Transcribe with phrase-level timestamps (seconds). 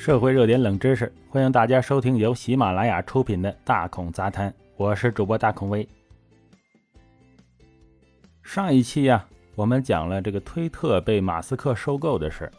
[0.00, 5.86] 社会热点冷知识，欢迎大家收听由喜马拉雅出品的《大孔杂谈》，我是主播大孔威。
[8.42, 9.22] 上一期呀，
[9.54, 12.50] 我们讲了这个推特被马斯克收购的事。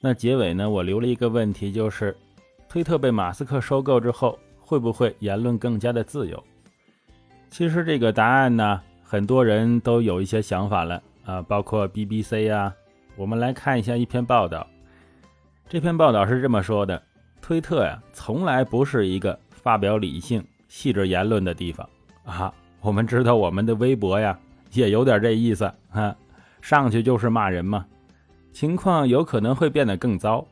[0.00, 2.12] 那结尾呢，我留了一个问题，就是
[2.68, 6.42] 推特被马斯克收购之后，会不会言论更加的自由？
[7.50, 12.74] 其实这个答案呢，很多人都有一些想法了啊，包括 BBC 啊。
[13.14, 14.66] 我们来看一下一篇报道。
[15.72, 17.02] 这篇报道是这么说的：
[17.40, 21.88] 推特呀，从来不是一个发表理性、细致言论的地方
[22.26, 22.52] 啊。
[22.82, 24.38] 我们知道，我们的微博呀，
[24.72, 26.14] 也有点这意思啊，
[26.60, 27.86] 上去就是骂人嘛。
[28.52, 30.46] 情况有可能会变得更糟。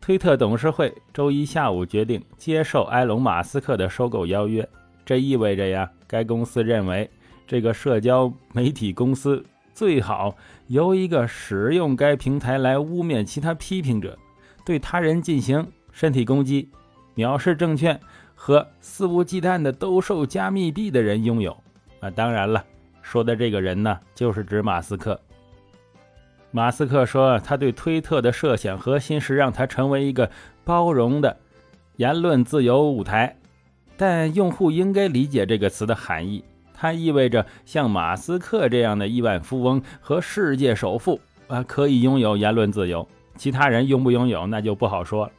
[0.00, 4.68] 推特董事会周一下午决定接受埃隆·马斯克的收购邀约，
[5.04, 7.10] 这意味着呀，该公司认为
[7.44, 9.44] 这个社交媒体公司。
[9.74, 10.36] 最好
[10.66, 14.18] 由一个使用该平台来污蔑其他批评者、
[14.64, 16.68] 对他人进行身体攻击、
[17.16, 17.98] 藐视证券
[18.34, 21.56] 和肆无忌惮的兜售加密币的人拥有。
[22.00, 22.64] 啊，当然了，
[23.00, 25.20] 说的这个人呢，就是指马斯克。
[26.50, 30.30] 马斯克说，他对推特的设想核心是让它成为一个
[30.64, 31.34] 包容的
[31.96, 33.38] 言论自由舞台，
[33.96, 36.44] 但用户应该理解这个词的含义。
[36.82, 43.08] 它意味着像马斯克这样的亿万富翁和世界首富啊，可以拥有言论自由。
[43.36, 45.32] 其他人拥不拥有，那就不好说了。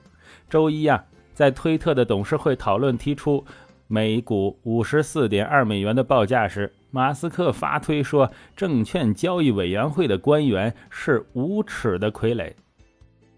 [0.49, 3.43] 周一啊，在推特的董事会讨论提出
[3.87, 12.53] 每股五十四点二美元的报价时，马斯克发推说，证券交易委员会的官员是无耻的傀儡，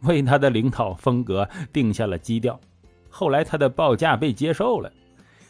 [0.03, 2.59] 为他的领导风格定下了基调。
[3.09, 4.91] 后来他的报价被接受了。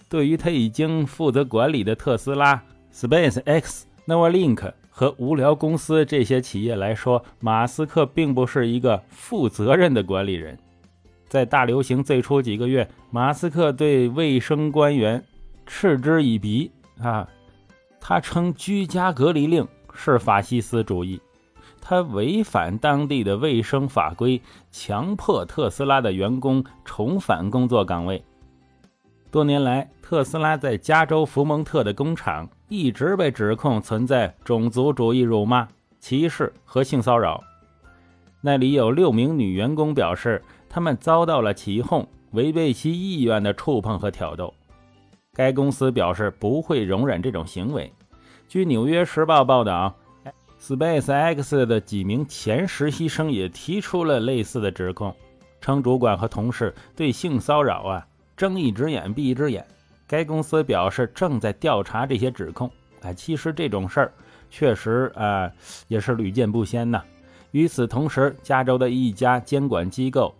[0.08, 2.62] 对于他已经负责管理的特斯拉、
[2.94, 10.58] Space X、Neuralink 和无聊公司这些企业来说，马斯克并不是一个负责任的管理人。
[11.28, 15.22] 在大流行最初几个月，马斯克对卫生官员
[15.66, 17.28] 嗤之以鼻啊，
[18.00, 21.20] 他称居家隔离令是法西斯主义，
[21.82, 24.40] 他违反当地的卫生法规，
[24.72, 28.24] 强迫特斯拉的员工重返工作岗位。
[29.36, 35.68] 多年来，特斯拉在加州福蒙特的工厂一直被指控存在种族主义辱骂、
[36.00, 37.44] 歧视和性骚扰。
[38.40, 44.54] 那里有六名女员工表示，她们遭到了起哄、违背其意愿的触碰和挑逗。
[45.34, 47.92] 该公司表示不会容忍这种行为。
[48.48, 49.94] 据《纽约时报》报道
[50.62, 55.14] ，SpaceX 的几名前实习生也提出了类似的指控，
[55.60, 58.08] 称主管和同事对性骚扰啊。
[58.38, 59.66] 睁一只眼闭一只眼。
[60.08, 62.70] 该公司表示正在调查这些指控。
[63.02, 64.14] 哎，其实这种事儿
[64.50, 65.52] 确实啊
[65.88, 67.04] 也是屡见不鲜呐。
[67.52, 70.34] 与此同时，加州的一家监管机构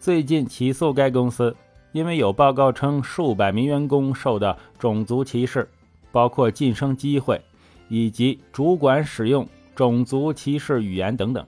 [0.00, 1.54] 最近起诉该公司，
[1.92, 5.68] 因为有报告称数百名员工受到种族歧视，
[6.10, 7.40] 包括晋升机会
[7.88, 11.46] 以及主管使用种族歧视语言等等。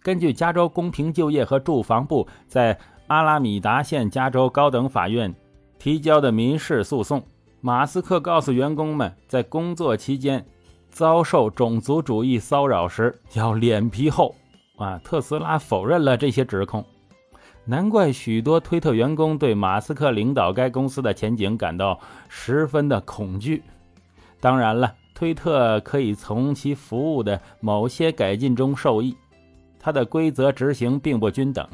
[0.00, 2.76] 根据加州公平就业和住房部在。
[3.12, 5.34] 阿拉米达县加州高等法院
[5.78, 7.22] 提交的民事诉讼，
[7.60, 10.42] 马斯克告诉员工们，在工作期间
[10.88, 14.34] 遭受种族主义骚扰时要脸皮厚。
[14.78, 16.82] 啊，特斯拉否认了这些指控，
[17.66, 22.00] 难怪许多推特员工对马斯克领导该公司的前景感到
[22.30, 23.62] 十分的恐惧。
[24.40, 29.14] 当然了，推特可以从其服务的某些改进中受益，
[29.78, 31.68] 它的规则执行并不均等。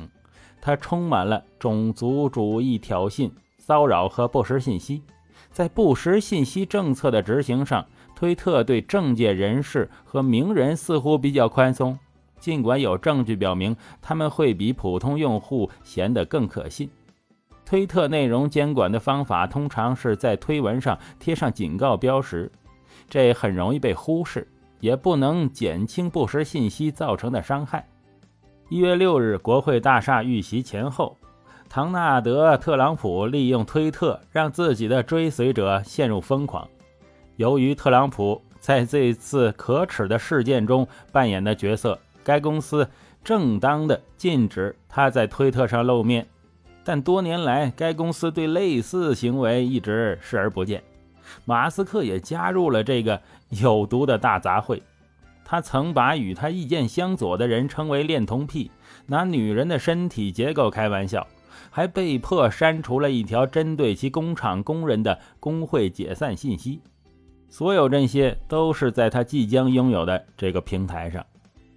[0.61, 5.03] 它充满了种族主义挑衅、骚扰和不实信息。
[5.51, 11.99] 在不实信息政策的执行上，推特对政界人士和名人似乎比较宽松，
[12.39, 16.91] 尽管有证据表明他们会比普通用户显得更可信。
[17.65, 22.51] 推特内容监管的方法通常是在推文上贴上警告标识，
[23.09, 24.47] 这很容易被忽视，
[24.81, 27.87] 也不能减轻不实信息造成的伤害。
[28.71, 31.17] 一月六日，国会大厦遇袭前后，
[31.71, 36.69] 唐纳德·特朗普利用推特让自己的追随者陷入疯狂。
[37.37, 42.87] 由于特朗普在这次可耻的事件中扮演的角色，该公司
[43.25, 46.27] 正当的禁止他在推特上露面。
[46.85, 50.83] 但多年来，该公司对类似行为一直视而不见。
[51.47, 53.19] 马斯克也加入了这个
[53.49, 54.79] 有毒的大杂烩。
[55.51, 58.71] 他曾把与他意见相左的人称为恋童癖，
[59.07, 61.27] 拿女人的身体结构开玩笑，
[61.71, 66.83] 还被迫删除了一条针对其工厂工人的工会解散信息。
[67.49, 71.25] 所有这些都是在他即将拥有的这个平台上。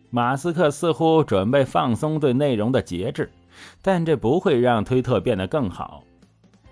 [0.09, 3.31] 马斯克似乎准备放松对内容的节制，
[3.81, 6.03] 但这不会让推特变得更好，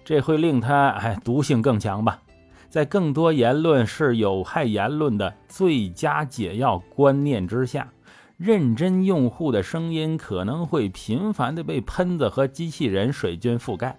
[0.03, 2.21] 这会令他哎毒性更强吧。
[2.69, 7.91] 在更多言论是有害言论的最佳解药观念之下，
[8.37, 13.97] 认真用户的声音可能会频繁的被喷子和机器人水军覆盖。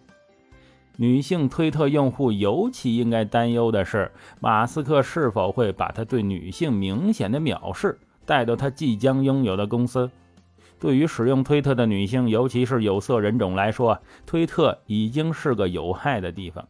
[0.96, 10.08] 女性推特用户尤其应该担忧的是，马斯克是否会把他对女性明显的藐视带到他即将拥有的公司。
[10.78, 16.68] 对于使用推特的女性，尤其是有色人种来说，推特已经是个有害的地方。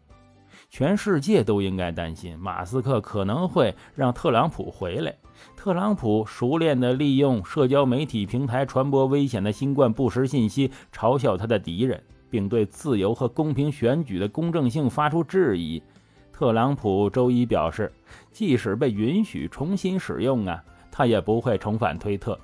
[0.71, 5.13] 全世界都应该担心，马斯克可能会让特朗普回来。
[5.57, 12.01] 特朗普熟练地利用社交媒体平台传播危险的新冠不实信息，嘲笑他的敌人，
[12.31, 15.83] 并对自由和公平选举的公正性发出质疑。
[16.33, 17.93] 特朗普周一表示，
[18.31, 22.39] 即使被允许重新使用啊，他也不会重返推特，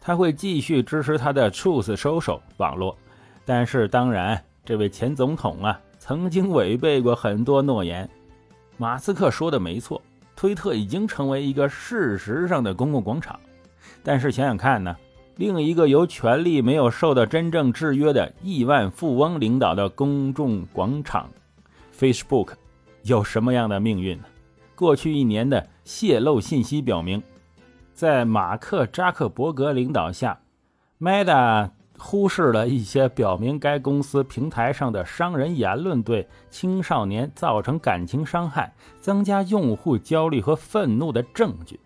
[0.00, 2.96] 他会继续支持他的 Truth Social 网络。
[3.44, 5.80] 但是，当然，这位前总统啊。
[6.04, 8.10] 曾经违背过很多诺言，
[8.76, 10.02] 马斯克说的没错，
[10.34, 13.38] 推特已经成为一个事实上的公共广场。
[14.02, 14.96] 但是想想看呢，
[15.36, 21.30] 另一个由权力没有受到真正制约的亿万富翁领导的公众广场
[21.96, 22.54] ，Facebook，
[23.04, 24.24] 有什么样的命运呢？
[24.74, 27.22] 过去一年的泄露信息表明，
[27.94, 30.40] 在马克扎克伯格领导下
[30.98, 31.70] ，Meta。
[32.04, 41.78] 忽视了一些表明该公司平台上的伤人言论对青少年造成感情伤害、增加用户焦虑和愤怒的证据。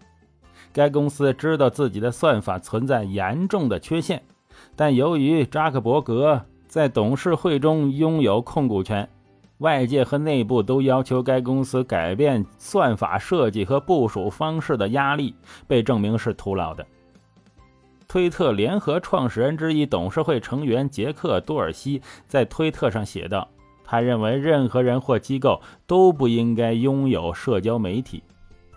[0.73, 4.23] 该公司知道自己的算法存在严重的缺陷，
[4.75, 9.09] 但由于扎克伯格在董事会中拥有控股权，
[9.59, 15.35] 外界和内部都要求该公司改变算法设计和部署方式的压力
[15.67, 16.85] 被证明是徒劳的。
[18.09, 23.49] 推特联合创始人之一、董事会成员杰克·多尔西在推特上写道
[23.85, 28.23] ：“他认为任何人或机构都不应该拥有社交媒体，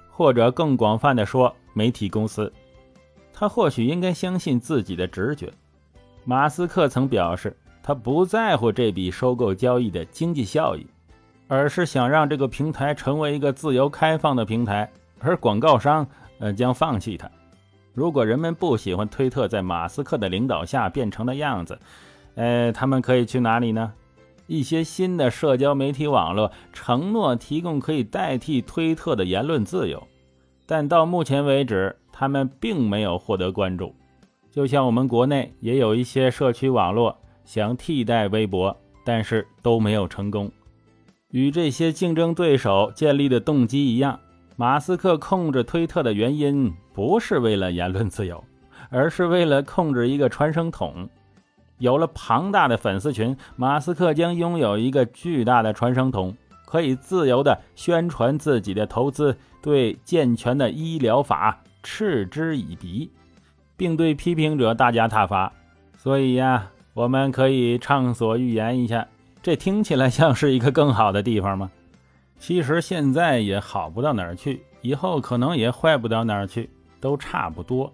[0.09, 2.51] 或者更广泛的说，媒体公司。
[3.31, 5.51] 他或许应该相信自己的直觉。”
[6.25, 10.85] 马斯克曾表示，他不在乎这笔收购交易的经济效益，
[11.47, 16.05] 而是想让这个平台成为一个自由开放的平台，而广告商
[16.39, 17.29] 呃将放弃它。
[17.93, 21.77] 如果人们不喜欢推特在马斯克的领导下变成的样子，
[22.35, 23.91] 呃，他们可以去哪里呢？
[24.47, 30.07] 一些新的社交媒体网络承诺提供可以代替推特的言论自由，
[30.65, 33.93] 但到目前为止，他们并没有获得关注。
[34.49, 37.15] 就像我们国内也有一些社区网络
[37.45, 40.51] 想替代微博，但是都没有成功。
[41.29, 44.19] 与这些竞争对手建立的动机一样。
[44.55, 48.43] 马斯克控制推特的原因不是为了言论自由，
[48.89, 51.07] 而是为了控制一个传声筒。
[51.77, 56.35] 有了庞大的粉丝群，马斯克将拥有一个巨大的传声筒，
[56.65, 63.09] 可以自由地宣传自己的投资，对健全的医疗法嗤之以鼻，
[63.77, 65.53] 并对批评者大加挞伐。
[65.95, 69.07] 所以呀，我们可以畅所欲言一下，
[69.41, 71.71] 这听起来像是一个更好的地方吗？
[72.37, 76.69] 其实现在也好不到哪儿去，以后可能也坏不到哪儿去，
[76.99, 77.91] 都差不多。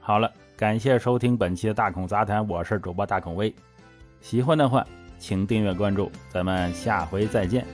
[0.00, 3.54] 好了，感谢收听本期的大孔杂谈，我是主播大孔威。
[4.20, 4.86] 喜欢的话，
[5.18, 7.66] 请订阅关注，咱们下回再见。